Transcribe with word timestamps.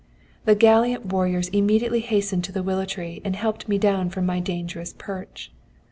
"The 0.45 0.55
gallant 0.55 1.05
warriors 1.05 1.49
immediately 1.49 1.99
hastened 1.99 2.43
to 2.45 2.51
the 2.51 2.63
willow 2.63 2.85
tree 2.85 3.21
and 3.23 3.35
helped 3.35 3.69
me 3.69 3.77
down 3.77 4.09
from 4.09 4.25
my 4.25 4.39
dangerous 4.39 4.93
perch. 4.97 5.51